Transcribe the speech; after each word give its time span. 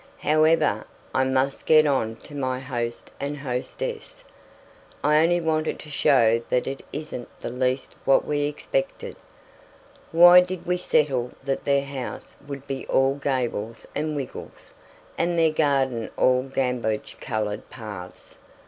However, 0.21 0.85
I 1.13 1.25
must 1.25 1.67
get 1.67 1.85
on 1.85 2.15
to 2.23 2.33
my 2.33 2.59
host 2.59 3.11
and 3.19 3.37
hostess. 3.37 4.23
I 5.03 5.21
only 5.21 5.39
wanted 5.39 5.77
to 5.77 5.91
show 5.91 6.41
that 6.49 6.65
it 6.65 6.83
isn't 6.91 7.27
the 7.39 7.51
least 7.51 7.93
what 8.03 8.25
we 8.25 8.45
expected. 8.45 9.15
Why 10.11 10.41
did 10.41 10.65
we 10.65 10.77
settle 10.77 11.33
that 11.43 11.65
their 11.65 11.85
house 11.85 12.35
would 12.47 12.65
be 12.65 12.87
all 12.87 13.13
gables 13.13 13.85
and 13.93 14.15
wiggles, 14.15 14.73
and 15.19 15.37
their 15.37 15.51
garden 15.53 16.09
all 16.17 16.41
gamboge 16.41 17.17
coloured 17.19 17.69
paths? 17.69 18.39